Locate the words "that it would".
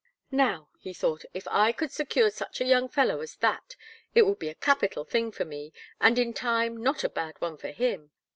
3.35-4.39